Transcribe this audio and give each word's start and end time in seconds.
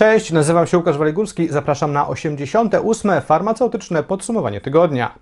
Cześć, 0.00 0.32
nazywam 0.32 0.66
się 0.66 0.78
Łukasz 0.78 0.98
Waligórski, 0.98 1.48
zapraszam 1.48 1.92
na 1.92 2.08
88. 2.08 3.20
farmaceutyczne 3.20 4.02
podsumowanie 4.02 4.60
tygodnia. 4.60 5.18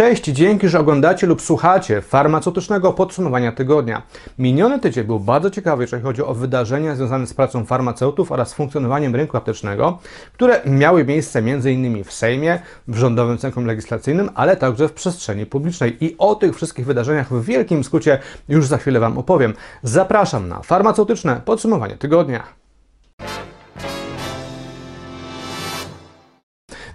Cześć, 0.00 0.24
dzięki, 0.24 0.68
że 0.68 0.80
oglądacie 0.80 1.26
lub 1.26 1.42
słuchacie 1.42 2.00
farmaceutycznego 2.00 2.92
podsumowania 2.92 3.52
tygodnia. 3.52 4.02
Miniony 4.38 4.78
tydzień 4.78 5.04
był 5.04 5.20
bardzo 5.20 5.50
ciekawy, 5.50 5.82
jeżeli 5.82 6.02
chodzi 6.02 6.22
o 6.22 6.34
wydarzenia 6.34 6.94
związane 6.94 7.26
z 7.26 7.34
pracą 7.34 7.64
farmaceutów 7.64 8.32
oraz 8.32 8.54
funkcjonowaniem 8.54 9.16
rynku 9.16 9.36
aptecznego, 9.36 9.98
które 10.32 10.60
miały 10.66 11.04
miejsce 11.04 11.38
m.in. 11.38 12.04
w 12.04 12.12
Sejmie, 12.12 12.60
w 12.88 12.96
Rządowym 12.96 13.38
Centrum 13.38 13.66
Legislacyjnym, 13.66 14.30
ale 14.34 14.56
także 14.56 14.88
w 14.88 14.92
przestrzeni 14.92 15.46
publicznej. 15.46 16.04
I 16.04 16.14
o 16.18 16.34
tych 16.34 16.56
wszystkich 16.56 16.86
wydarzeniach 16.86 17.32
w 17.32 17.44
wielkim 17.44 17.84
skrócie 17.84 18.18
już 18.48 18.66
za 18.66 18.78
chwilę 18.78 19.00
Wam 19.00 19.18
opowiem. 19.18 19.54
Zapraszam 19.82 20.48
na 20.48 20.62
farmaceutyczne 20.62 21.40
podsumowanie 21.44 21.96
tygodnia. 21.96 22.59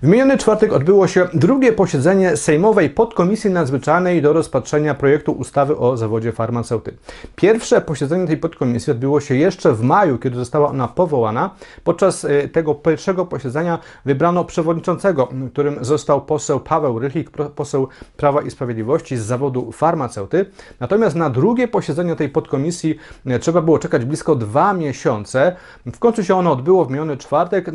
W 0.05 0.07
miniony 0.07 0.37
czwartek 0.37 0.73
odbyło 0.73 1.07
się 1.07 1.27
drugie 1.33 1.73
posiedzenie 1.73 2.37
Sejmowej 2.37 2.89
Podkomisji 2.89 3.49
Nadzwyczajnej 3.49 4.21
do 4.21 4.33
rozpatrzenia 4.33 4.95
projektu 4.95 5.31
ustawy 5.31 5.77
o 5.77 5.97
zawodzie 5.97 6.31
farmaceuty. 6.31 6.97
Pierwsze 7.35 7.81
posiedzenie 7.81 8.27
tej 8.27 8.37
podkomisji 8.37 8.91
odbyło 8.91 9.21
się 9.21 9.35
jeszcze 9.35 9.73
w 9.73 9.81
maju, 9.81 10.17
kiedy 10.17 10.35
została 10.35 10.69
ona 10.69 10.87
powołana. 10.87 11.49
Podczas 11.83 12.23
y, 12.23 12.49
tego 12.53 12.75
pierwszego 12.75 13.25
posiedzenia 13.25 13.79
wybrano 14.05 14.45
przewodniczącego, 14.45 15.29
którym 15.51 15.85
został 15.85 16.21
poseł 16.21 16.59
Paweł 16.59 16.99
Rychlik, 16.99 17.29
poseł 17.55 17.87
Prawa 18.17 18.41
i 18.41 18.51
Sprawiedliwości 18.51 19.17
z 19.17 19.21
zawodu 19.21 19.71
farmaceuty. 19.71 20.45
Natomiast 20.79 21.15
na 21.15 21.29
drugie 21.29 21.67
posiedzenie 21.67 22.15
tej 22.15 22.29
podkomisji 22.29 22.97
y, 23.27 23.39
trzeba 23.39 23.61
było 23.61 23.79
czekać 23.79 24.05
blisko 24.05 24.35
dwa 24.35 24.73
miesiące. 24.73 25.55
W 25.85 25.99
końcu 25.99 26.23
się 26.23 26.35
ono 26.35 26.51
odbyło 26.51 26.85
w 26.85 26.91
miniony 26.91 27.17
czwartek. 27.17 27.67
Y, 27.67 27.73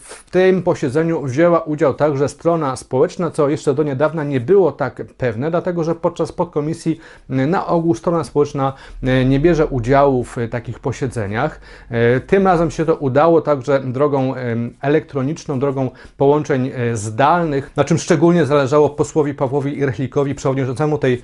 w 0.00 0.24
tym 0.30 0.62
posiedzeniu 0.62 1.22
wzięła 1.22 1.59
udział 1.60 1.94
także 1.94 2.28
strona 2.28 2.76
społeczna, 2.76 3.30
co 3.30 3.48
jeszcze 3.48 3.74
do 3.74 3.82
niedawna 3.82 4.24
nie 4.24 4.40
było 4.40 4.72
tak 4.72 5.02
pewne, 5.18 5.50
dlatego 5.50 5.84
że 5.84 5.94
podczas 5.94 6.32
podkomisji 6.32 7.00
na 7.28 7.66
ogół 7.66 7.94
strona 7.94 8.24
społeczna 8.24 8.72
e, 9.02 9.24
nie 9.24 9.40
bierze 9.40 9.66
udziału 9.66 10.24
w 10.24 10.36
takich 10.50 10.78
posiedzeniach. 10.78 11.60
Tym 12.26 12.46
razem 12.46 12.70
się 12.70 12.84
to 12.84 12.94
udało 12.94 13.40
także 13.40 13.80
drogą 13.80 14.34
elektroniczną, 14.80 15.58
drogą 15.58 15.90
połączeń 16.16 16.70
zdalnych, 16.94 17.70
na 17.76 17.84
czym 17.84 17.98
szczególnie 17.98 18.46
zależało 18.46 18.90
posłowi 18.90 19.34
Pawłowi 19.34 19.78
Irchlikowi, 19.78 20.34
przewodniczącemu 20.34 20.98
tej 20.98 21.22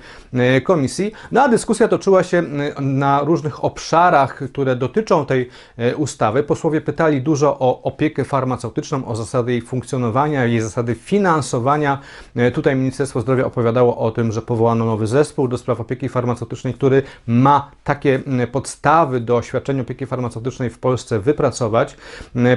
komisji. 0.63 1.11
No 1.31 1.43
a 1.43 1.47
dyskusja 1.47 1.87
toczyła 1.87 2.23
się 2.23 2.43
na 2.79 3.21
różnych 3.21 3.63
obszarach, 3.63 4.43
które 4.51 4.75
dotyczą 4.75 5.25
tej 5.25 5.49
ustawy. 5.97 6.43
Posłowie 6.43 6.81
pytali 6.81 7.21
dużo 7.21 7.59
o 7.59 7.81
opiekę 7.83 8.23
farmaceutyczną, 8.23 9.05
o 9.05 9.15
zasady 9.15 9.51
jej 9.51 9.61
funkcjonowania, 9.61 10.26
finansowania, 10.27 10.45
jej 10.45 10.61
zasady 10.61 10.95
finansowania. 10.95 11.99
E, 12.35 12.51
tutaj 12.51 12.75
Ministerstwo 12.75 13.21
Zdrowia 13.21 13.45
opowiadało 13.45 13.97
o 13.97 14.11
tym, 14.11 14.31
że 14.31 14.41
powołano 14.41 14.85
nowy 14.85 15.07
zespół 15.07 15.47
do 15.47 15.57
spraw 15.57 15.79
opieki 15.79 16.09
farmaceutycznej, 16.09 16.73
który 16.73 17.03
ma 17.27 17.71
takie 17.83 18.19
podstawy 18.51 19.19
do 19.19 19.41
świadczenia 19.41 19.81
opieki 19.81 20.05
farmaceutycznej 20.05 20.69
w 20.69 20.79
Polsce 20.79 21.19
wypracować. 21.19 21.97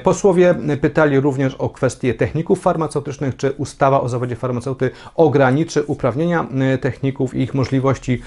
Posłowie 0.02 0.54
pytali 0.80 1.20
również 1.20 1.54
o 1.54 1.68
kwestie 1.68 2.14
techników 2.14 2.60
farmaceutycznych, 2.60 3.36
czy 3.36 3.52
ustawa 3.52 4.00
o 4.00 4.08
zawodzie 4.08 4.36
farmaceuty 4.36 4.90
ograniczy 5.14 5.82
uprawnienia 5.82 6.46
techników 6.80 7.34
i 7.34 7.40
ich 7.42 7.54
możliwości 7.54 8.22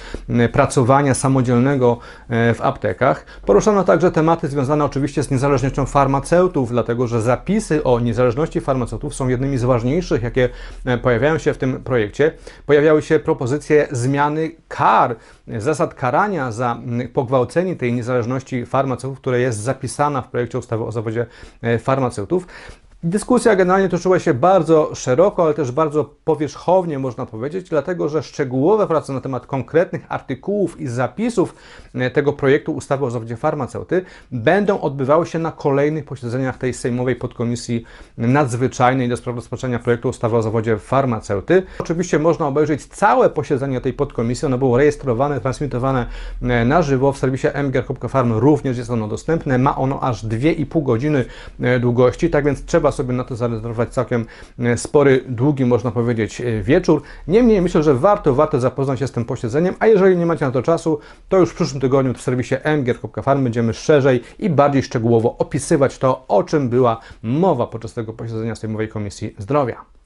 pracowania 0.52 1.14
samodzielnego 1.14 1.97
e, 2.30 2.53
w 2.53 2.61
aptekach. 2.61 3.25
Poruszono 3.45 3.83
także 3.83 4.11
tematy 4.11 4.47
związane 4.47 4.86
oczywiście 4.86 5.23
z 5.23 5.31
niezależnością 5.31 5.86
farmaceutów, 5.86 6.69
dlatego 6.69 7.08
że 7.08 7.21
zapisy 7.21 7.83
o 7.83 7.99
niezależności 7.99 8.61
farmaceutów 8.61 9.16
są 9.16 9.23
jednymi 9.30 9.58
z 9.58 9.64
ważniejszych, 9.64 10.24
jakie 10.24 10.50
e, 10.86 10.98
pojawiają 10.98 11.38
się 11.38 11.54
w 11.54 11.58
tym 11.58 11.84
projekcie. 11.84 12.32
Pojawiały 12.66 13.02
się 13.02 13.20
propozycje 13.20 13.88
zmiany 13.92 14.52
kar, 14.67 15.16
zasad 15.58 15.94
karania 15.94 16.52
za 16.52 16.78
pogwałcenie 17.14 17.76
tej 17.76 17.94
niezależności 17.94 18.66
farmaceutów, 18.66 19.20
które 19.20 19.39
jest 19.39 19.60
zapisana 19.60 20.22
w 20.22 20.30
projekcie 20.30 20.58
ustawy 20.58 20.83
o 20.83 20.92
zawodzie 20.92 21.26
e, 21.62 21.80
farmaceutów. 21.80 22.48
Dyskusja 23.05 23.55
generalnie 23.55 23.89
toczyła 23.89 24.19
się 24.19 24.33
bardzo 24.33 24.95
szeroko, 24.95 25.43
ale 25.43 25.53
też 25.53 25.71
bardzo 25.71 26.15
powierzchownie, 26.23 26.99
można 26.99 27.25
powiedzieć, 27.25 27.69
dlatego 27.69 28.09
że 28.09 28.23
szczegółowe 28.23 28.87
prace 28.87 29.14
na 29.14 29.21
temat 29.21 29.45
konkretnych 29.45 30.05
artykułów 30.09 30.81
i 30.81 30.87
zapisów 30.87 31.55
e, 31.95 32.11
tego 32.11 32.33
projektu 32.33 32.71
ustawy 32.71 33.05
o 33.05 33.11
zawodzie 33.11 33.37
farmaceuty 33.37 34.05
będą 34.31 34.81
odbywały 34.81 35.25
się 35.25 35.39
na 35.39 35.52
kolejnych 35.52 36.05
posiedzeniach 36.05 36.58
tej 36.58 36.73
Sejmowej 36.73 37.15
Podkomisji 37.15 37.83
Nadzwyczajnej 38.17 39.09
do 39.09 39.17
spraw 39.17 39.35
rozpatrzenia 39.35 39.80
projektu 39.80 40.09
ustawy 40.09 40.37
o 40.37 40.41
zawodzie 40.41 40.77
farmaceuty. 40.77 41.64
Oczywiście 41.80 42.20
można 42.20 42.47
obejrzeć 42.47 42.85
całe 42.85 43.30
posiedzenie 43.30 43.81
tej 43.81 43.93
podkomisji, 43.93 44.45
ono 44.45 44.58
było 44.58 44.77
rejestrowane, 44.77 45.39
transmitowane 45.39 46.05
e, 46.41 46.65
na 46.65 46.81
żywo 46.81 47.11
w 47.11 47.17
serwisie 47.17 47.47
mgr.farm, 47.64 48.33
również 48.33 48.77
jest 48.77 48.89
ono 48.89 49.08
dostępne, 49.08 49.58
ma 49.58 49.75
ono 49.75 49.99
aż 50.03 50.25
2,5 50.25 50.83
godziny 50.83 51.25
e, 51.61 51.80
długości, 51.80 52.30
tak 52.30 52.45
więc 52.45 52.65
trzeba 52.65 52.92
sobie 52.93 53.14
na 53.14 53.23
to 53.23 53.36
zarezerwować 53.36 53.89
całkiem 53.89 54.26
e, 54.59 54.77
spory, 54.77 55.23
długi, 55.27 55.65
można 55.65 55.92
powiedzieć, 55.92 56.42
e, 56.42 56.61
wieczór. 56.61 57.02
Niemniej 57.27 57.61
myślę, 57.61 57.83
że 57.83 57.95
warto, 57.95 58.33
warto 58.33 58.59
zapoznać 58.59 58.99
się 58.99 59.08
z 59.08 59.11
tym 59.11 59.26
posiedzeniem, 59.26 59.76
a 59.80 59.87
jeżeli 59.87 60.17
nie 60.17 60.26
macie 60.26 60.45
na 60.45 60.52
to 60.52 60.61
czasu, 60.61 60.99
to 61.30 61.37
już 61.37 61.49
w 61.49 61.55
przyszłym 61.55 61.82
tygodniu 61.82 62.14
w 62.14 62.21
serwisie 62.21 62.55
mgier.farm 62.77 63.43
będziemy 63.43 63.73
szerzej 63.73 64.21
i 64.39 64.49
bardziej 64.49 64.83
szczegółowo 64.83 65.37
opisywać 65.37 65.98
to, 65.98 66.26
o 66.27 66.43
czym 66.43 66.70
była 66.70 66.99
mowa 67.23 67.67
podczas 67.67 67.93
tego 67.93 68.14
posiedzenia 68.14 68.55
Sejmowej 68.55 68.89
Komisji 68.89 69.36
Zdrowia. 69.37 70.02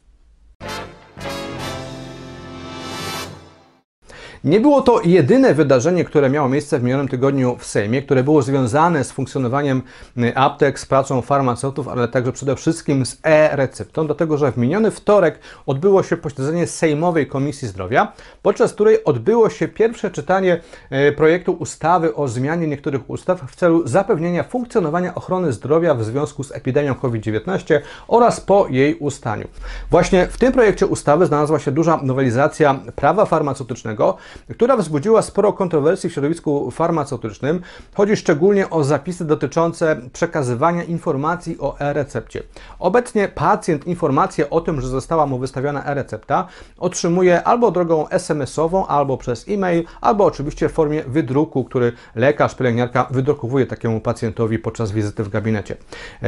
Nie 4.47 4.59
było 4.59 4.81
to 4.81 5.01
jedyne 5.01 5.53
wydarzenie, 5.53 6.03
które 6.03 6.29
miało 6.29 6.49
miejsce 6.49 6.79
w 6.79 6.83
minionym 6.83 7.07
tygodniu 7.07 7.57
w 7.59 7.65
Sejmie, 7.65 8.01
które 8.01 8.23
było 8.23 8.41
związane 8.41 9.03
z 9.03 9.11
funkcjonowaniem 9.11 9.81
y, 10.17 10.35
aptek, 10.35 10.79
z 10.79 10.85
pracą 10.85 11.21
farmaceutów, 11.21 11.87
ale 11.87 12.07
także 12.07 12.31
przede 12.31 12.55
wszystkim 12.55 13.05
z 13.05 13.19
e-receptą, 13.23 14.05
dlatego 14.05 14.37
że 14.37 14.51
w 14.51 14.57
miniony 14.57 14.91
wtorek 14.91 15.39
odbyło 15.65 16.03
się 16.03 16.17
posiedzenie 16.17 16.67
Sejmowej 16.67 17.27
Komisji 17.27 17.67
Zdrowia, 17.67 18.13
podczas 18.41 18.73
której 18.73 19.03
odbyło 19.03 19.49
się 19.49 19.67
pierwsze 19.67 20.11
czytanie 20.11 20.61
y, 20.91 21.11
projektu 21.11 21.53
ustawy 21.53 22.15
o 22.15 22.27
zmianie 22.27 22.67
niektórych 22.67 23.09
ustaw 23.09 23.41
w 23.51 23.55
celu 23.55 23.87
zapewnienia 23.87 24.43
funkcjonowania 24.43 25.15
ochrony 25.15 25.53
zdrowia 25.53 25.95
w 25.95 26.03
związku 26.03 26.43
z 26.43 26.51
epidemią 26.51 26.95
COVID-19 26.95 27.79
oraz 28.07 28.41
po 28.41 28.67
jej 28.69 28.95
ustaniu. 28.95 29.47
Właśnie 29.91 30.27
w 30.27 30.37
tym 30.37 30.53
projekcie 30.53 30.87
ustawy 30.87 31.25
znalazła 31.25 31.59
się 31.59 31.71
duża 31.71 31.99
nowelizacja 32.03 32.79
prawa 32.95 33.25
farmaceutycznego, 33.25 34.17
która 34.51 34.77
wzbudziła 34.77 35.21
sporo 35.21 35.53
kontrowersji 35.53 36.09
w 36.09 36.13
środowisku 36.13 36.71
farmaceutycznym. 36.71 37.61
Chodzi 37.93 38.15
szczególnie 38.15 38.69
o 38.69 38.83
zapisy 38.83 39.25
dotyczące 39.25 40.01
przekazywania 40.13 40.83
informacji 40.83 41.57
o 41.59 41.79
e-recepcie. 41.79 42.43
Obecnie 42.79 43.27
pacjent 43.27 43.87
informację 43.87 44.49
o 44.49 44.61
tym, 44.61 44.81
że 44.81 44.87
została 44.87 45.25
mu 45.25 45.39
wystawiona 45.39 45.85
e-recepta, 45.85 46.47
otrzymuje 46.77 47.43
albo 47.43 47.71
drogą 47.71 48.09
SMS-ową, 48.09 48.87
albo 48.87 49.17
przez 49.17 49.45
e-mail, 49.49 49.83
albo 50.01 50.25
oczywiście 50.25 50.69
w 50.69 50.71
formie 50.71 51.03
wydruku, 51.03 51.63
który 51.63 51.91
lekarz, 52.15 52.55
pielęgniarka 52.55 53.07
wydrukowuje 53.11 53.65
takiemu 53.65 54.01
pacjentowi 54.01 54.59
podczas 54.59 54.91
wizyty 54.91 55.23
w 55.23 55.29
gabinecie. 55.29 55.77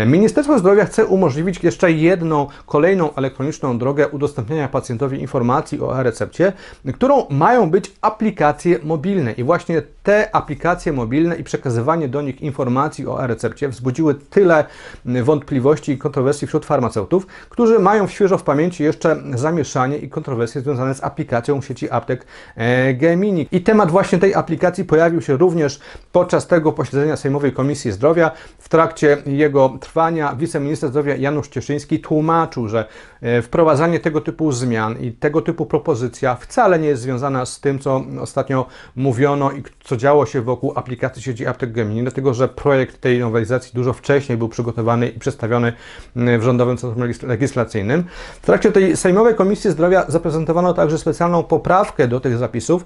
Ministerstwo 0.06 0.60
Zdrowia 0.60 0.86
chce 0.86 1.06
umożliwić 1.06 1.64
jeszcze 1.64 1.92
jedną, 1.92 2.48
kolejną 2.66 3.16
elektroniczną 3.16 3.78
drogę 3.78 4.08
udostępniania 4.08 4.68
pacjentowi 4.68 5.22
informacji 5.22 5.82
o 5.82 6.00
e-recepcie, 6.00 6.54
którą 6.94 7.26
mają 7.30 7.70
być 7.70 7.89
aplikacje 8.02 8.80
mobilne. 8.84 9.32
I 9.32 9.44
właśnie 9.44 9.82
te 10.04 10.36
aplikacje 10.36 10.94
mobilne 10.94 11.36
i 11.36 11.44
przekazywanie 11.44 12.08
do 12.08 12.22
nich 12.22 12.42
informacji 12.42 13.08
o 13.08 13.24
e-recepcie 13.24 13.70
wzbudziły 13.70 14.16
tyle 14.16 14.66
wątpliwości 15.06 15.92
i 15.92 15.98
kontrowersji 15.98 16.48
wśród 16.48 16.66
farmaceutów, 16.66 17.28
którzy 17.50 17.80
mają 17.80 18.08
świeżo 18.08 18.38
w 18.38 18.44
pamięci 18.44 18.84
jeszcze 18.84 19.24
zamieszanie 19.36 19.98
i 19.98 20.10
kontrowersje 20.10 20.62
związane 20.62 20.96
z 20.96 21.04
aplikacją 21.04 21.62
sieci 21.62 21.92
aptek 21.92 22.26
e, 22.56 22.94
Gemini. 22.94 23.48
I 23.52 23.62
temat 23.62 23.92
właśnie 23.92 24.20
tej 24.20 24.36
aplikacji 24.36 24.86
pojawił 24.86 25.22
się 25.22 25.38
również 25.38 25.80
podczas 26.12 26.48
tego 26.48 26.72
posiedzenia 26.72 27.16
Sejmowej 27.18 27.54
Komisji 27.54 27.92
Zdrowia. 27.92 28.32
W 28.60 28.70
trakcie 28.70 29.18
jego 29.26 29.78
trwania 29.82 30.36
wiceminister 30.36 30.90
zdrowia 30.90 31.16
Janusz 31.16 31.48
Cieszyński 31.48 32.00
tłumaczył, 32.00 32.68
że 32.68 32.86
e, 33.22 33.42
wprowadzanie 33.42 34.00
tego 34.00 34.22
typu 34.22 34.52
zmian 34.52 35.00
i 35.02 35.12
tego 35.12 35.42
typu 35.42 35.66
propozycja 35.66 36.36
wcale 36.36 36.80
nie 36.80 36.88
jest 36.88 37.02
związana 37.02 37.46
z 37.46 37.60
tym, 37.60 37.79
co 37.80 38.04
ostatnio 38.22 38.66
mówiono 38.96 39.52
i 39.52 39.64
co 39.84 39.98
działo 39.98 40.26
się 40.26 40.42
wokół 40.42 40.74
aplikacji 40.76 41.22
sieci 41.22 41.48
aptek 41.48 41.72
Gemini, 41.72 42.02
dlatego 42.02 42.34
że 42.34 42.48
projekt 42.48 43.02
tej 43.02 43.20
nowelizacji 43.20 43.72
dużo 43.74 43.94
wcześniej 43.94 44.38
był 44.38 44.50
przygotowany 44.50 45.08
i 45.08 45.20
przedstawiony 45.20 45.74
w 46.16 46.42
Rządowym 46.42 46.78
Centrum 46.78 47.10
Legislacyjnym. 47.24 48.04
W 48.42 48.46
trakcie 48.46 48.72
tej 48.72 48.98
Sejmowej 48.98 49.36
Komisji 49.36 49.72
Zdrowia 49.72 50.06
zaprezentowano 50.08 50.74
także 50.74 50.98
specjalną 50.98 51.44
poprawkę 51.44 52.08
do 52.08 52.20
tych 52.20 52.38
zapisów, 52.38 52.86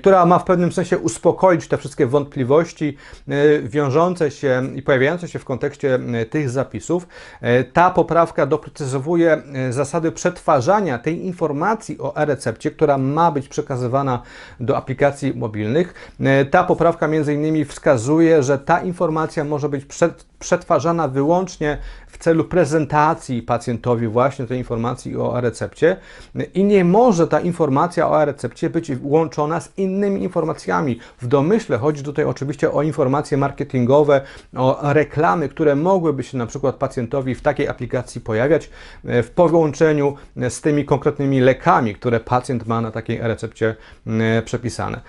która 0.00 0.26
ma 0.26 0.38
w 0.38 0.44
pewnym 0.44 0.72
sensie 0.72 0.98
uspokoić 0.98 1.68
te 1.68 1.76
wszystkie 1.76 2.06
wątpliwości 2.06 2.96
wiążące 3.62 4.30
się 4.30 4.62
i 4.74 4.82
pojawiające 4.82 5.28
się 5.28 5.38
w 5.38 5.44
kontekście 5.44 5.98
tych 6.30 6.50
zapisów. 6.50 7.08
Ta 7.72 7.90
poprawka 7.90 8.46
doprecyzowuje 8.46 9.42
zasady 9.70 10.12
przetwarzania 10.12 10.98
tej 10.98 11.26
informacji 11.26 11.98
o 11.98 12.16
e-recepcie, 12.16 12.70
która 12.70 12.98
ma 12.98 13.30
być 13.30 13.48
przekazywana 13.48 14.22
do 14.60 14.76
aplikacji 14.76 15.34
mobilnych. 15.34 16.12
E, 16.20 16.44
ta 16.44 16.64
poprawka 16.64 17.08
między 17.08 17.34
innymi 17.34 17.64
wskazuje, 17.64 18.42
że 18.42 18.58
ta 18.58 18.80
informacja 18.80 19.44
może 19.44 19.68
być 19.68 19.84
przetwarzana 20.38 21.08
wyłącznie 21.08 21.78
w 22.06 22.18
celu 22.18 22.44
prezentacji 22.44 23.42
pacjentowi 23.42 24.08
właśnie 24.08 24.46
tej 24.46 24.58
informacji 24.58 25.16
o 25.16 25.38
e-recepcie 25.38 25.96
i 26.54 26.64
nie 26.64 26.84
może 26.84 27.28
ta 27.28 27.40
informacja 27.40 28.08
o 28.08 28.22
e-recepcie 28.22 28.70
być 28.70 28.92
łączona 29.02 29.60
z 29.60 29.78
innymi 29.78 30.22
informacjami. 30.22 30.98
W 31.20 31.26
domyśle 31.26 31.78
chodzi 31.78 32.02
tutaj 32.02 32.24
oczywiście 32.24 32.72
o 32.72 32.82
informacje 32.82 33.36
marketingowe, 33.36 34.20
o 34.56 34.78
reklamy, 34.82 35.48
które 35.48 35.76
mogłyby 35.76 36.22
się 36.22 36.38
na 36.38 36.46
przykład 36.46 36.76
pacjentowi 36.76 37.34
w 37.34 37.42
takiej 37.42 37.68
aplikacji 37.68 38.20
pojawiać 38.20 38.70
e, 39.04 39.22
w 39.22 39.30
połączeniu 39.30 40.14
z 40.48 40.60
tymi 40.60 40.84
konkretnymi 40.84 41.40
lekami, 41.40 41.94
które 41.94 42.20
pacjent 42.20 42.66
ma 42.66 42.80
na 42.80 42.90
takiej 42.90 43.18
e-recepcie 43.18 43.76
e, 44.06 44.42
przepisane. 44.42 45.00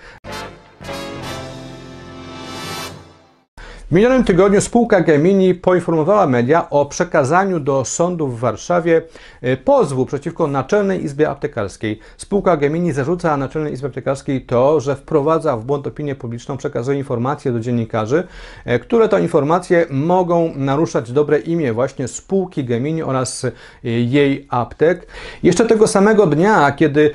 W 3.90 3.92
minionym 3.92 4.24
tygodniu 4.24 4.60
spółka 4.60 5.00
Gemini 5.00 5.54
poinformowała 5.54 6.26
media 6.26 6.70
o 6.70 6.86
przekazaniu 6.86 7.60
do 7.60 7.84
sądu 7.84 8.28
w 8.28 8.40
Warszawie 8.40 9.02
e, 9.42 9.56
pozwu 9.56 10.06
przeciwko 10.06 10.46
Naczelnej 10.46 11.04
Izbie 11.04 11.30
Aptekarskiej. 11.30 11.98
Spółka 12.16 12.56
Gemini 12.56 12.92
zarzuca 12.92 13.36
Naczelnej 13.36 13.72
Izbie 13.72 13.88
Aptekarskiej 13.88 14.42
to, 14.42 14.80
że 14.80 14.96
wprowadza 14.96 15.56
w 15.56 15.64
błąd 15.64 15.86
opinię 15.86 16.14
publiczną, 16.14 16.56
przekazuje 16.56 16.98
informacje 16.98 17.52
do 17.52 17.60
dziennikarzy, 17.60 18.24
e, 18.64 18.78
które 18.78 19.08
to 19.08 19.18
informacje 19.18 19.86
mogą 19.90 20.52
naruszać 20.56 21.12
dobre 21.12 21.38
imię 21.38 21.72
właśnie 21.72 22.08
spółki 22.08 22.64
Gemini 22.64 23.02
oraz 23.02 23.44
e, 23.44 23.50
jej 23.84 24.46
aptek. 24.50 25.06
Jeszcze 25.42 25.66
tego 25.66 25.86
samego 25.86 26.26
dnia, 26.26 26.72
kiedy 26.72 27.10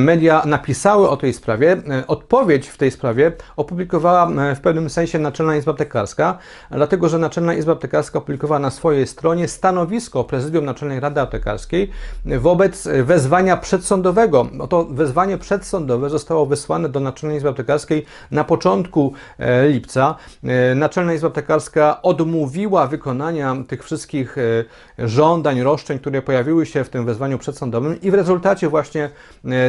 media 0.00 0.42
napisały 0.46 1.08
o 1.08 1.16
tej 1.16 1.32
sprawie, 1.32 1.76
odpowiedź 2.06 2.68
w 2.68 2.76
tej 2.76 2.90
sprawie 2.90 3.32
opublikowała 3.56 4.28
w 4.56 4.60
pewnym 4.60 4.90
sensie 4.90 5.18
Naczelna 5.18 5.56
Izba 5.56 5.72
Aptekarska 5.72 6.15
aptekarska, 6.16 6.38
dlatego 6.70 7.08
że 7.08 7.18
Naczelna 7.18 7.54
Izba 7.54 7.72
Aptekarska 7.72 8.18
opublikowała 8.18 8.58
na 8.58 8.70
swojej 8.70 9.06
stronie 9.06 9.48
stanowisko 9.48 10.24
Prezydium 10.24 10.64
Naczelnej 10.64 11.00
Rady 11.00 11.20
Aptekarskiej 11.20 11.90
wobec 12.24 12.88
wezwania 13.04 13.56
przedsądowego. 13.56 14.46
To 14.68 14.84
wezwanie 14.84 15.38
przedsądowe 15.38 16.10
zostało 16.10 16.46
wysłane 16.46 16.88
do 16.88 17.00
Naczelnej 17.00 17.36
Izby 17.36 17.48
Aptekarskiej 17.48 18.04
na 18.30 18.44
początku 18.44 19.12
e, 19.38 19.68
lipca. 19.68 20.14
E, 20.44 20.74
Naczelna 20.74 21.14
Izba 21.14 21.28
Aptekarska 21.28 22.02
odmówiła 22.02 22.86
wykonania 22.86 23.56
tych 23.68 23.84
wszystkich 23.84 24.38
e, 24.38 25.08
żądań, 25.08 25.62
roszczeń, 25.62 25.98
które 25.98 26.22
pojawiły 26.22 26.66
się 26.66 26.84
w 26.84 26.88
tym 26.88 27.06
wezwaniu 27.06 27.38
przedsądowym 27.38 28.00
i 28.00 28.10
w 28.10 28.14
rezultacie 28.14 28.68
właśnie 28.68 29.10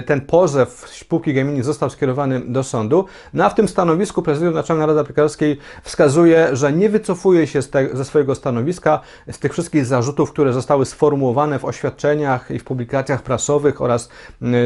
ten 0.06 0.22
pozew 0.22 0.70
spółki 0.90 1.34
Gemini 1.34 1.64
został 1.64 1.90
skierowany 1.90 2.40
do 2.40 2.64
sądu. 2.64 3.06
No 3.34 3.46
a 3.46 3.50
w 3.50 3.56
tym 3.56 3.68
stanowisku 3.68 4.22
Prezydium 4.22 4.54
Naczelnej 4.54 4.88
Rady 4.88 5.00
Aptekarskiej 5.00 5.58
wskazuje 5.84 6.37
że 6.54 6.74
nie 6.74 6.90
wycofuje 6.90 7.48
się 7.48 7.60
ze 7.94 8.06
swojego 8.06 8.36
stanowiska 8.36 9.00
z 9.32 9.40
tych 9.40 9.54
wszystkich 9.54 9.86
zarzutów, 9.86 10.32
które 10.32 10.54
zostały 10.54 10.86
sformułowane 10.86 11.60
w 11.60 11.66
oświadczeniach 11.66 12.52
i 12.52 12.60
w 12.60 12.64
publikacjach 12.64 13.22
prasowych 13.22 13.82
oraz 13.82 14.10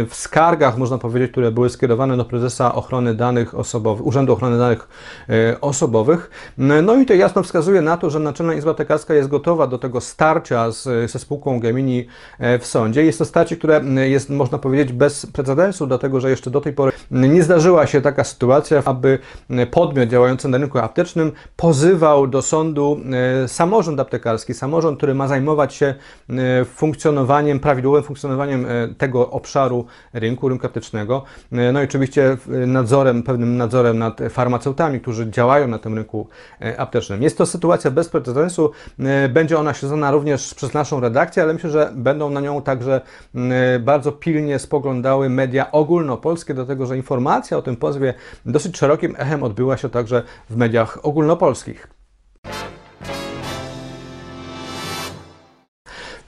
w 0.10 0.16
skargach, 0.16 0.78
można 0.78 0.98
powiedzieć, 0.98 1.32
które 1.32 1.52
były 1.52 1.70
skierowane 1.70 2.18
do 2.18 2.26
prezesa 2.26 2.76
ochrony 2.76 3.16
danych 3.16 3.56
osobowych, 3.56 4.06
Urzędu 4.06 4.34
Ochrony 4.34 4.58
Danych 4.58 4.88
e, 5.30 5.62
Osobowych. 5.62 6.30
No 6.58 6.96
i 6.96 7.06
to 7.06 7.14
jasno 7.14 7.44
wskazuje 7.44 7.82
na 7.82 7.98
to, 7.98 8.10
że 8.10 8.20
Naczelna 8.20 8.54
Izba 8.54 8.74
Tekarska 8.74 9.14
jest 9.14 9.30
gotowa 9.30 9.68
do 9.68 9.78
tego 9.78 10.02
starcia 10.02 10.72
z, 10.72 11.12
ze 11.12 11.20
spółką 11.20 11.60
Gemini 11.60 12.08
e, 12.40 12.60
w 12.60 12.66
sądzie. 12.66 13.06
Jest 13.06 13.20
to 13.20 13.26
starcie, 13.26 13.58
które 13.58 13.82
jest, 14.10 14.30
można 14.30 14.58
powiedzieć, 14.58 14.94
bez 14.94 15.26
precedensu, 15.26 15.88
dlatego 15.88 16.20
że 16.20 16.30
jeszcze 16.30 16.52
do 16.52 16.62
tej 16.62 16.74
pory 16.74 16.92
nie 17.12 17.44
zdarzyła 17.44 17.88
się 17.88 18.02
taka 18.02 18.24
sytuacja, 18.24 18.82
aby 18.86 19.20
podmiot 19.72 20.10
działający 20.10 20.48
na 20.48 20.58
rynku 20.58 20.80
aptecznym 20.80 21.32
pozywał 21.62 22.28
do 22.28 22.42
sądu 22.42 23.00
e, 23.44 23.48
samorząd 23.48 24.00
aptekarski, 24.00 24.54
samorząd, 24.54 24.98
który 24.98 25.16
ma 25.16 25.28
zajmować 25.28 25.74
się 25.74 25.96
e, 26.30 26.66
funkcjonowaniem, 26.66 27.60
prawidłowym 27.60 28.04
funkcjonowaniem 28.04 28.66
e, 28.66 28.88
tego 28.98 29.30
obszaru 29.30 29.86
rynku, 30.14 30.50
rynku 30.50 30.66
aptecznego. 30.66 31.24
No 31.52 31.82
i 31.82 31.84
oczywiście 31.84 32.38
nadzorem, 32.68 33.24
pewnym 33.24 33.58
nadzorem 33.58 33.98
nad 33.98 34.20
farmaceutami, 34.30 35.00
którzy 35.00 35.32
działają 35.32 35.68
na 35.68 35.80
tym 35.80 35.96
rynku 35.96 36.28
aptecznym. 36.78 37.24
Jest 37.24 37.38
to 37.38 37.46
sytuacja 37.46 37.92
bez 37.92 38.10
precedensu. 38.10 38.72
Będzie 39.30 39.60
ona 39.60 39.74
śledzona 39.74 40.12
również 40.12 40.54
przez 40.54 40.74
naszą 40.74 41.00
redakcję, 41.00 41.44
ale 41.44 41.54
myślę, 41.54 41.70
że 41.70 41.92
będą 41.96 42.30
na 42.30 42.42
nią 42.42 42.62
także 42.62 43.02
bardzo 43.80 44.12
pilnie 44.12 44.60
spoglądały 44.60 45.30
media 45.30 45.72
ogólnopolskie, 45.72 46.54
dlatego 46.54 46.86
że 46.86 46.98
informacja 46.98 47.58
o 47.58 47.62
tym 47.62 47.76
pozwie 47.76 48.14
dosyć 48.46 48.78
szerokim 48.78 49.16
echem 49.18 49.44
odbyła 49.44 49.78
się 49.78 49.90
także 49.90 50.24
w 50.50 50.56
mediach 50.56 51.00
ogólnopolskich 51.04 51.51
polskich. 51.52 51.88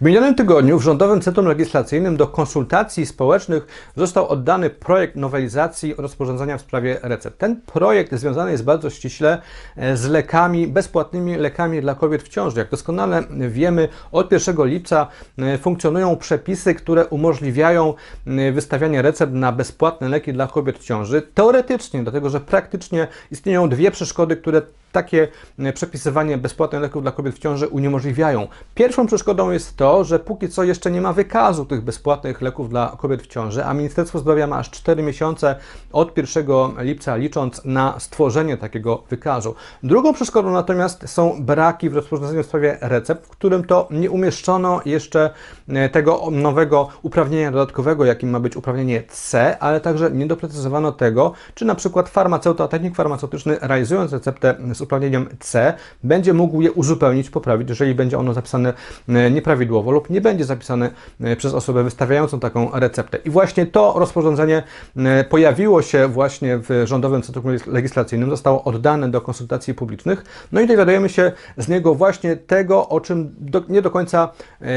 W 0.03 0.05
minionym 0.05 0.35
tygodniu 0.35 0.79
w 0.79 0.83
Rządowym 0.83 1.21
Centrum 1.21 1.45
Legislacyjnym 1.45 2.17
do 2.17 2.27
konsultacji 2.27 3.05
społecznych 3.05 3.67
został 3.95 4.27
oddany 4.27 4.69
projekt 4.69 5.15
nowelizacji 5.15 5.95
rozporządzenia 5.97 6.57
w 6.57 6.61
sprawie 6.61 6.99
recept. 7.01 7.37
Ten 7.37 7.61
projekt 7.61 8.13
związany 8.13 8.51
jest 8.51 8.63
bardzo 8.63 8.89
ściśle 8.89 9.41
e, 9.77 9.97
z 9.97 10.07
lekami, 10.07 10.67
bezpłatnymi 10.67 11.35
lekami 11.35 11.81
dla 11.81 11.95
kobiet 11.95 12.23
w 12.23 12.27
ciąży. 12.27 12.59
Jak 12.59 12.69
doskonale 12.69 13.23
wiemy, 13.49 13.89
od 14.11 14.31
1 14.31 14.55
lipca 14.65 15.07
e, 15.37 15.57
funkcjonują 15.57 16.15
przepisy, 16.15 16.75
które 16.75 17.05
umożliwiają 17.05 17.93
e, 18.27 18.51
wystawianie 18.51 19.01
recept 19.01 19.33
na 19.33 19.51
bezpłatne 19.51 20.09
leki 20.09 20.33
dla 20.33 20.47
kobiet 20.47 20.79
w 20.79 20.83
ciąży. 20.83 21.21
Teoretycznie, 21.21 22.03
dlatego 22.03 22.29
że 22.29 22.39
praktycznie 22.39 23.07
istnieją 23.31 23.69
dwie 23.69 23.91
przeszkody, 23.91 24.37
które 24.37 24.61
takie 24.93 25.27
e, 25.59 25.73
przepisywanie 25.73 26.37
bezpłatnych 26.37 26.81
leków 26.81 27.01
dla 27.01 27.11
kobiet 27.11 27.35
w 27.35 27.39
ciąży 27.39 27.67
uniemożliwiają. 27.67 28.47
Pierwszą 28.75 29.07
przeszkodą 29.07 29.51
jest 29.51 29.77
to, 29.77 30.03
że 30.03 30.19
póki 30.19 30.49
co 30.49 30.63
jeszcze 30.63 30.91
nie 30.91 31.01
ma 31.01 31.13
wykazu 31.13 31.65
tych 31.65 31.81
bezpłatnych 31.81 32.41
leków 32.41 32.69
dla 32.69 32.95
kobiet 32.97 33.21
w 33.21 33.27
ciąży, 33.27 33.65
a 33.65 33.73
Ministerstwo 33.73 34.19
Zdrowia 34.19 34.47
ma 34.47 34.57
aż 34.57 34.69
4 34.69 35.03
miesiące 35.03 35.55
od 35.91 36.17
1 36.17 36.45
lipca 36.77 37.15
licząc 37.15 37.61
na 37.65 37.99
stworzenie 37.99 38.57
takiego 38.57 39.03
wykazu. 39.09 39.55
Drugą 39.83 40.13
przeszkodą 40.13 40.51
natomiast 40.51 41.09
są 41.09 41.45
braki 41.45 41.89
w 41.89 41.95
rozporządzeniu 41.95 42.43
w 42.43 42.45
sprawie 42.45 42.77
recept, 42.81 43.25
w 43.25 43.29
którym 43.29 43.63
to 43.63 43.87
nie 43.91 44.11
umieszczono 44.11 44.81
jeszcze 44.85 45.29
e, 45.67 45.89
tego 45.89 46.21
nowego 46.31 46.89
uprawnienia 47.01 47.51
dodatkowego, 47.51 48.05
jakim 48.05 48.29
ma 48.29 48.39
być 48.39 48.55
uprawnienie 48.55 49.03
C, 49.07 49.57
ale 49.59 49.81
także 49.81 50.11
nie 50.11 50.27
doprecyzowano 50.27 50.91
tego, 50.91 51.31
czy 51.53 51.65
na 51.65 51.75
przykład 51.75 52.09
farmaceuta, 52.09 52.67
technik 52.67 52.95
farmaceutyczny 52.95 53.57
realizując 53.61 54.13
receptę 54.13 54.55
z 54.73 54.81
uprawnieniem 54.83 55.29
C 55.39 55.73
będzie 56.03 56.33
mógł 56.33 56.61
je 56.61 56.71
uzupełnić, 56.71 57.29
poprawić, 57.29 57.69
jeżeli 57.69 57.95
będzie 57.95 58.17
ono 58.17 58.33
zapisane 58.33 58.73
e, 59.09 59.31
nieprawidłowo 59.31 59.91
lub 59.91 60.09
nie 60.09 60.21
będzie 60.21 60.45
zapisane 60.45 60.89
e, 61.21 61.35
przez 61.35 61.53
osobę 61.53 61.83
wystawiającą 61.83 62.39
taką 62.39 62.71
receptę. 62.73 63.17
I 63.25 63.29
właśnie 63.29 63.65
to 63.65 63.93
rozporządzenie 63.97 64.63
e, 64.95 65.23
pojawiło 65.23 65.81
się 65.81 66.07
właśnie 66.07 66.57
w 66.57 66.83
Rządowym 66.85 67.21
Centrum 67.21 67.45
Legislacyjnym, 67.67 68.29
zostało 68.29 68.63
oddane 68.63 69.11
do 69.11 69.21
konsultacji 69.21 69.73
publicznych, 69.73 70.23
no 70.51 70.61
i 70.61 70.67
dowiadujemy 70.67 71.09
się 71.09 71.31
z 71.57 71.67
niego 71.67 71.95
właśnie 71.95 72.35
tego, 72.35 72.89
o 72.89 73.01
czym 73.01 73.35
do, 73.39 73.61
nie 73.69 73.81
do 73.81 73.91
końca 73.91 74.29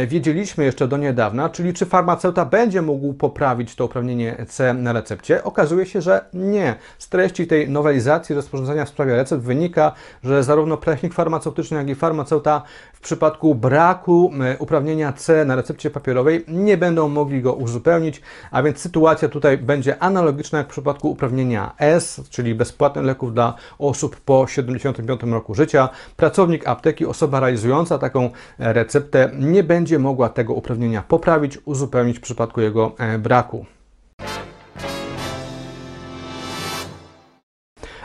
wiedzieliśmy 0.06 0.64
jeszcze 0.64 0.88
do 0.88 0.96
niedawna, 0.96 1.48
czyli 1.48 1.74
czy 1.74 1.86
farmaceuta 1.86 2.44
będzie 2.44 2.82
mógł 2.82 3.14
poprawić 3.14 3.74
to 3.74 3.84
uprawnienie 3.84 4.46
C 4.48 4.74
na 4.74 4.92
recepcie. 4.92 5.44
Okazuje 5.44 5.86
się, 5.86 6.00
że 6.00 6.24
nie. 6.34 6.74
Z 6.98 7.08
treści 7.08 7.46
tej 7.46 7.70
nowelizacji 7.70 8.34
rozporządzenia 8.34 8.84
w 8.84 8.88
sprawie 8.88 9.16
recept 9.16 9.42
wynika, 9.42 9.92
że 10.24 10.42
zarówno 10.42 10.76
technik 10.76 11.14
farmaceutyczny, 11.14 11.76
jak 11.76 11.88
i 11.88 11.94
farmaceuta 11.94 12.62
w 12.92 13.00
przypadku 13.00 13.54
braku 13.54 14.32
e, 14.40 14.58
uprawnienia 14.58 15.12
C 15.12 15.44
na 15.44 15.56
recepcie 15.56 15.90
papierowej 15.90 16.44
nie 16.48 16.76
będą 16.76 17.08
mogli 17.08 17.42
go 17.42 17.54
uzupełnić, 17.54 18.22
a 18.50 18.62
więc 18.62 18.78
sytuacja 18.78 19.28
tutaj 19.28 19.58
będzie 19.58 20.02
analogiczna 20.02 20.58
jak 20.58 20.66
w 20.66 20.70
przypadku 20.70 21.10
uprawnienia 21.10 21.74
S, 21.78 22.20
czyli 22.30 22.54
bezpłatnych 22.54 23.04
leków 23.04 23.34
dla 23.34 23.54
osób 23.78 24.16
po 24.16 24.46
75 24.46 25.22
roku 25.22 25.54
życia. 25.54 25.88
Pracownik 26.16 26.68
apteki, 26.68 27.06
osoba 27.06 27.40
realizująca 27.40 27.98
taką 27.98 28.30
receptę 28.58 29.30
nie 29.38 29.64
będzie 29.64 29.98
mogła 29.98 30.28
tego 30.28 30.54
uprawnienia 30.54 31.02
poprawić, 31.02 31.58
uzupełnić 31.64 32.18
w 32.18 32.22
przypadku 32.22 32.60
jego 32.60 32.92
e, 32.98 33.18
braku. 33.18 33.75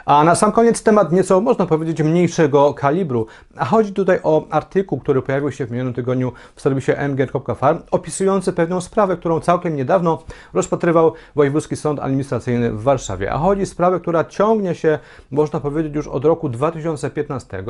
A 0.06 0.24
na 0.24 0.36
sam 0.36 0.52
koniec 0.52 0.84
temat 0.84 1.12
nieco, 1.12 1.42
można 1.42 1.66
powiedzieć, 1.66 2.04
mniejszego 2.04 2.74
kalibru. 2.74 3.26
A 3.58 3.66
chodzi 3.66 3.94
tutaj 3.94 4.20
o 4.24 4.44
artykuł, 4.50 5.00
który 5.00 5.22
pojawił 5.22 5.52
się 5.52 5.66
w 5.66 5.72
minionym 5.72 5.94
tygodniu 5.94 6.32
w 6.56 6.62
serwisie 6.62 6.92
mgr.farm, 7.10 7.80
opisujący 7.92 8.54
pewną 8.54 8.82
sprawę, 8.82 9.18
którą 9.18 9.40
całkiem 9.40 9.76
niedawno 9.76 10.24
rozpatrywał 10.54 11.14
Wojewódzki 11.36 11.76
Sąd 11.76 12.00
Administracyjny 12.00 12.72
w 12.72 12.84
Warszawie. 12.84 13.32
A 13.32 13.38
chodzi 13.38 13.62
o 13.62 13.66
sprawę, 13.66 14.00
która 14.00 14.24
ciągnie 14.24 14.76
się, 14.76 15.00
można 15.32 15.60
powiedzieć, 15.60 15.96
już 15.96 16.08
od 16.08 16.26
roku 16.26 16.50
2015, 16.50 17.64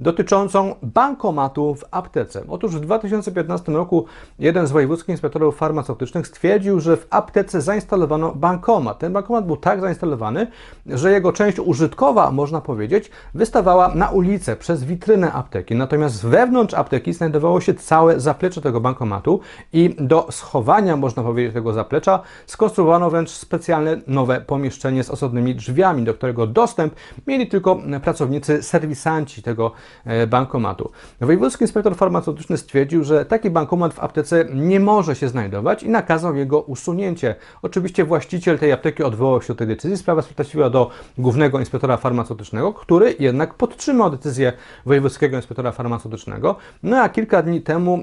dotyczącą 0.00 0.74
bankomatu 0.82 1.74
w 1.74 1.84
aptece. 1.90 2.42
Otóż 2.48 2.76
w 2.76 2.80
2015 2.80 3.72
roku 3.72 4.04
jeden 4.38 4.66
z 4.66 4.72
wojewódzkich 4.72 5.08
inspektorów 5.08 5.56
farmaceutycznych 5.56 6.26
stwierdził, 6.26 6.80
że 6.80 6.96
w 6.96 7.06
aptece 7.10 7.60
zainstalowano 7.60 8.34
bankomat. 8.34 8.98
Ten 8.98 9.12
bankomat 9.12 9.46
był 9.46 9.56
tak 9.56 9.80
zainstalowany, 9.80 10.46
że 10.86 11.12
jego 11.12 11.32
część 11.32 11.58
użytkowa, 11.78 12.30
można 12.30 12.60
powiedzieć, 12.60 13.10
wystawała 13.34 13.94
na 13.94 14.08
ulicę 14.08 14.56
przez 14.56 14.84
witrynę 14.84 15.32
apteki. 15.32 15.74
Natomiast 15.74 16.26
wewnątrz 16.26 16.74
apteki 16.74 17.12
znajdowało 17.12 17.60
się 17.60 17.74
całe 17.74 18.20
zaplecze 18.20 18.60
tego 18.60 18.80
bankomatu 18.80 19.40
i 19.72 19.96
do 19.98 20.26
schowania, 20.30 20.96
można 20.96 21.22
powiedzieć, 21.22 21.54
tego 21.54 21.72
zaplecza 21.72 22.20
skonstruowano 22.46 23.10
wręcz 23.10 23.30
specjalne 23.30 24.00
nowe 24.06 24.40
pomieszczenie 24.40 25.04
z 25.04 25.10
osobnymi 25.10 25.54
drzwiami, 25.54 26.04
do 26.04 26.14
którego 26.14 26.46
dostęp 26.46 26.94
mieli 27.26 27.46
tylko 27.46 27.78
pracownicy, 28.02 28.62
serwisanci 28.62 29.42
tego 29.42 29.72
e, 30.04 30.26
bankomatu. 30.26 30.90
Wojewódzki 31.20 31.64
inspektor 31.64 31.96
farmaceutyczny 31.96 32.56
stwierdził, 32.56 33.04
że 33.04 33.24
taki 33.24 33.50
bankomat 33.50 33.94
w 33.94 34.00
aptece 34.00 34.44
nie 34.54 34.80
może 34.80 35.16
się 35.16 35.28
znajdować 35.28 35.82
i 35.82 35.88
nakazał 35.88 36.36
jego 36.36 36.60
usunięcie. 36.60 37.34
Oczywiście 37.62 38.04
właściciel 38.04 38.58
tej 38.58 38.72
apteki 38.72 39.02
odwołał 39.02 39.42
się 39.42 39.52
od 39.52 39.58
tej 39.58 39.66
decyzji, 39.66 39.96
sprawa 39.96 40.22
trafiła 40.22 40.70
do 40.70 40.90
głównego 41.18 41.58
inspektora 41.58 41.67
farmaceutycznego, 41.96 42.72
który 42.72 43.14
jednak 43.18 43.54
podtrzymał 43.54 44.10
decyzję 44.10 44.52
wojewódzkiego 44.86 45.36
inspektora 45.36 45.72
farmaceutycznego. 45.72 46.56
No 46.82 46.96
a 46.96 47.08
kilka 47.08 47.42
dni 47.42 47.62
temu, 47.62 47.98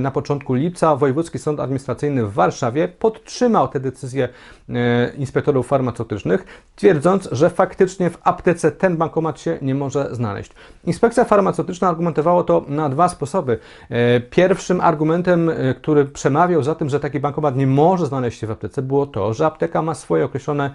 na 0.00 0.10
początku 0.10 0.54
lipca, 0.54 0.96
Wojewódzki 0.96 1.38
Sąd 1.38 1.60
Administracyjny 1.60 2.26
w 2.26 2.32
Warszawie 2.32 2.88
podtrzymał 2.88 3.68
tę 3.68 3.80
decyzję 3.80 4.28
e, 4.68 5.12
inspektorów 5.14 5.66
farmaceutycznych, 5.66 6.44
twierdząc, 6.76 7.28
że 7.32 7.50
faktycznie 7.50 8.10
w 8.10 8.18
aptece 8.24 8.72
ten 8.72 8.96
bankomat 8.96 9.40
się 9.40 9.58
nie 9.62 9.74
może 9.74 10.14
znaleźć. 10.14 10.52
Inspekcja 10.84 11.24
farmaceutyczna 11.24 11.88
argumentowała 11.88 12.44
to 12.44 12.64
na 12.68 12.88
dwa 12.88 13.08
sposoby. 13.08 13.58
E, 13.90 14.20
pierwszym 14.20 14.80
argumentem, 14.80 15.48
e, 15.48 15.74
który 15.74 16.04
przemawiał 16.04 16.62
za 16.62 16.74
tym, 16.74 16.88
że 16.88 17.00
taki 17.00 17.20
bankomat 17.20 17.56
nie 17.56 17.66
może 17.66 18.06
znaleźć 18.06 18.40
się 18.40 18.46
w 18.46 18.50
aptece, 18.50 18.82
było 18.82 19.06
to, 19.06 19.34
że 19.34 19.46
apteka 19.46 19.82
ma 19.82 19.94
swoje 19.94 20.24
określone 20.24 20.70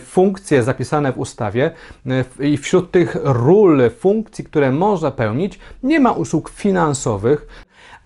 funkcje 0.00 0.62
zapisane 0.62 1.12
w 1.12 1.18
ustawie 1.18 1.45
i 2.40 2.56
wśród 2.56 2.90
tych 2.90 3.16
ról, 3.22 3.90
funkcji, 3.98 4.44
które 4.44 4.72
może 4.72 5.12
pełnić, 5.12 5.58
nie 5.82 6.00
ma 6.00 6.12
usług 6.12 6.50
finansowych, 6.50 7.46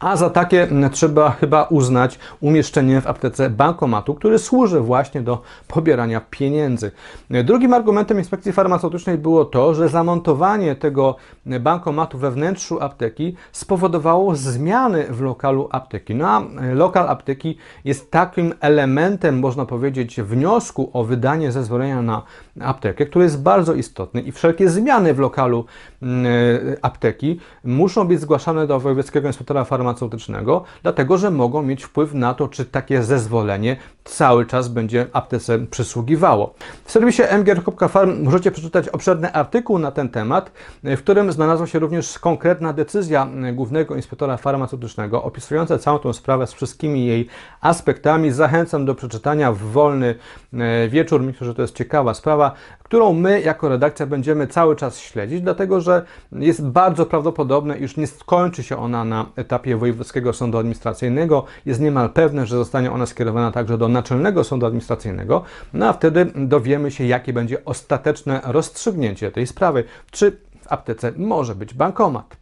a 0.00 0.16
za 0.16 0.30
takie 0.30 0.68
trzeba 0.92 1.30
chyba 1.30 1.62
uznać 1.62 2.18
umieszczenie 2.40 3.00
w 3.00 3.06
aptece 3.06 3.50
bankomatu, 3.50 4.14
który 4.14 4.38
służy 4.38 4.80
właśnie 4.80 5.20
do 5.20 5.42
pobierania 5.68 6.20
pieniędzy. 6.30 6.90
Drugim 7.44 7.74
argumentem 7.74 8.18
inspekcji 8.18 8.52
farmaceutycznej 8.52 9.18
było 9.18 9.44
to, 9.44 9.74
że 9.74 9.88
zamontowanie 9.88 10.74
tego 10.76 11.16
bankomatu 11.46 12.18
we 12.18 12.30
wnętrzu 12.30 12.80
apteki 12.80 13.36
spowodowało 13.52 14.36
zmiany 14.36 15.04
w 15.10 15.20
lokalu 15.20 15.68
apteki. 15.70 16.14
No 16.14 16.28
a 16.28 16.42
lokal 16.72 17.08
apteki 17.08 17.56
jest 17.84 18.10
takim 18.10 18.54
elementem, 18.60 19.38
można 19.38 19.66
powiedzieć, 19.66 20.20
wniosku 20.20 20.90
o 20.92 21.04
wydanie 21.04 21.52
zezwolenia 21.52 22.02
na 22.02 22.22
aptekę, 22.62 23.06
który 23.06 23.24
jest 23.24 23.42
bardzo 23.42 23.74
istotny 23.74 24.20
i 24.20 24.32
wszelkie 24.32 24.70
zmiany 24.70 25.14
w 25.14 25.18
lokalu 25.18 25.64
apteki 26.82 27.40
muszą 27.64 28.08
być 28.08 28.20
zgłaszane 28.20 28.66
do 28.66 28.80
wojewódzkiego 28.80 29.28
inspektora 29.28 29.64
farmaceutycznego 29.64 30.64
dlatego 30.82 31.18
że 31.18 31.30
mogą 31.30 31.62
mieć 31.62 31.84
wpływ 31.84 32.14
na 32.14 32.34
to, 32.34 32.48
czy 32.48 32.64
takie 32.64 33.02
zezwolenie 33.02 33.76
cały 34.04 34.46
czas 34.46 34.68
będzie 34.68 35.06
aptece 35.12 35.58
przysługiwało. 35.58 36.54
W 36.84 36.92
serwisie 36.92 37.22
mgr.farm 37.38 38.24
możecie 38.24 38.50
przeczytać 38.50 38.88
obszerny 38.88 39.32
artykuł 39.32 39.78
na 39.78 39.90
ten 39.90 40.08
temat, 40.08 40.52
w 40.84 40.98
którym 40.98 41.32
znalazła 41.32 41.66
się 41.66 41.78
również 41.78 42.18
konkretna 42.18 42.72
decyzja 42.72 43.28
głównego 43.52 43.96
inspektora 43.96 44.36
farmaceutycznego 44.36 45.22
opisująca 45.22 45.78
całą 45.78 45.98
tą 45.98 46.12
sprawę 46.12 46.46
z 46.46 46.52
wszystkimi 46.52 47.06
jej 47.06 47.28
aspektami. 47.60 48.30
Zachęcam 48.30 48.84
do 48.84 48.94
przeczytania 48.94 49.52
w 49.52 49.58
wolny 49.58 50.14
e, 50.52 50.88
wieczór. 50.88 51.22
Myślę, 51.22 51.46
że 51.46 51.54
to 51.54 51.62
jest 51.62 51.74
ciekawa 51.74 52.14
sprawa, 52.14 52.49
którą 52.82 53.12
my 53.12 53.40
jako 53.40 53.68
redakcja 53.68 54.06
będziemy 54.06 54.46
cały 54.46 54.76
czas 54.76 54.98
śledzić, 54.98 55.40
dlatego 55.40 55.80
że 55.80 56.04
jest 56.32 56.66
bardzo 56.66 57.06
prawdopodobne, 57.06 57.78
iż 57.78 57.96
nie 57.96 58.06
skończy 58.06 58.62
się 58.62 58.76
ona 58.76 59.04
na 59.04 59.26
etapie 59.36 59.76
Wojewódzkiego 59.76 60.32
Sądu 60.32 60.58
Administracyjnego. 60.58 61.44
Jest 61.66 61.80
niemal 61.80 62.10
pewne, 62.10 62.46
że 62.46 62.56
zostanie 62.56 62.92
ona 62.92 63.06
skierowana 63.06 63.52
także 63.52 63.78
do 63.78 63.88
Naczelnego 63.88 64.44
Sądu 64.44 64.66
Administracyjnego, 64.66 65.42
no 65.72 65.88
a 65.88 65.92
wtedy 65.92 66.26
dowiemy 66.34 66.90
się, 66.90 67.04
jakie 67.04 67.32
będzie 67.32 67.64
ostateczne 67.64 68.40
rozstrzygnięcie 68.44 69.30
tej 69.30 69.46
sprawy. 69.46 69.84
Czy 70.10 70.36
w 70.62 70.72
aptece 70.72 71.12
może 71.16 71.54
być 71.54 71.74
bankomat? 71.74 72.39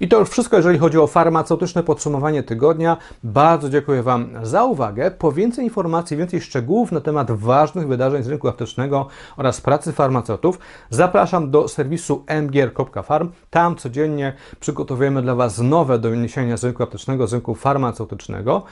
I 0.00 0.08
to 0.08 0.18
już 0.18 0.28
wszystko, 0.28 0.56
jeżeli 0.56 0.78
chodzi 0.78 0.98
o 0.98 1.06
farmaceutyczne 1.06 1.82
podsumowanie 1.82 2.42
tygodnia. 2.42 2.96
Bardzo 3.24 3.70
dziękuję 3.70 4.02
Wam 4.02 4.28
za 4.42 4.64
uwagę. 4.64 5.10
Po 5.10 5.32
więcej 5.32 5.64
informacji, 5.64 6.16
więcej 6.16 6.40
szczegółów 6.40 6.92
na 6.92 7.00
temat 7.00 7.30
ważnych 7.30 7.88
wydarzeń 7.88 8.22
z 8.22 8.28
rynku 8.28 8.48
aptecznego 8.48 9.06
oraz 9.36 9.60
pracy 9.60 9.92
farmaceutów 9.92 10.58
zapraszam 10.90 11.50
do 11.50 11.68
serwisu 11.68 12.24
mgier.farm. 12.42 13.30
Tam 13.50 13.76
codziennie 13.76 14.32
przygotowujemy 14.60 15.22
dla 15.22 15.34
Was 15.34 15.58
nowe 15.58 15.98
doniesienia 15.98 16.56
z 16.56 16.64
rynku 16.64 16.82
aptecznego, 16.82 17.26
z 17.26 17.32
rynku 17.32 17.54
farmaceutycznego. 17.54 18.62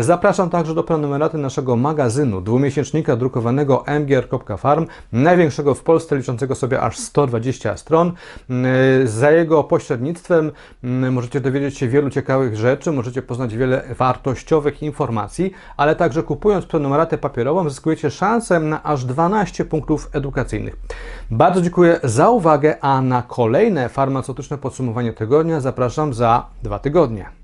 Zapraszam 0.00 0.50
także 0.50 0.74
do 0.74 0.82
prenumeraty 0.82 1.38
naszego 1.38 1.76
magazynu, 1.76 2.40
dwumiesięcznika 2.40 3.16
drukowanego 3.16 3.84
mgier.farm, 4.00 4.86
największego 5.12 5.74
w 5.74 5.82
Polsce, 5.82 6.16
liczącego 6.16 6.54
sobie 6.54 6.80
aż 6.80 6.98
120 6.98 7.76
stron. 7.76 8.12
Za 9.04 9.30
jego 9.30 9.64
pośrednictwem 9.64 10.52
możecie 11.10 11.40
dowiedzieć 11.40 11.78
się 11.78 11.88
wielu 11.88 12.10
ciekawych 12.10 12.56
rzeczy, 12.56 12.92
możecie 12.92 13.22
poznać 13.22 13.56
wiele 13.56 13.84
wartościowych 13.98 14.82
informacji, 14.82 15.52
ale 15.76 15.96
także 15.96 16.22
kupując 16.22 16.66
prenumeratę 16.66 17.18
papierową 17.18 17.68
zyskujecie 17.68 18.10
szansę 18.10 18.60
na 18.60 18.82
aż 18.82 19.04
12 19.04 19.64
punktów 19.64 20.08
edukacyjnych. 20.12 20.76
Bardzo 21.30 21.62
dziękuję 21.62 22.00
za 22.02 22.30
uwagę, 22.30 22.76
a 22.80 23.00
na 23.00 23.22
kolejne 23.22 23.88
farmaceutyczne 23.88 24.58
podsumowanie 24.58 25.12
tygodnia 25.12 25.60
zapraszam 25.60 26.14
za 26.14 26.46
dwa 26.62 26.78
tygodnie. 26.78 27.43